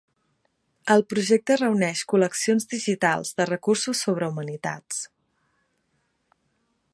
El 0.93 1.03
projecte 1.13 1.57
reuneix 1.59 2.01
col·leccions 2.13 2.65
digitals 2.71 3.35
de 3.41 3.47
recursos 3.51 4.01
sobre 4.07 4.31
humanitats. 4.31 5.03